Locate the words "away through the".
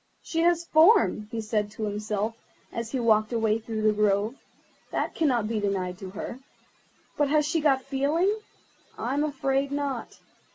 3.33-3.93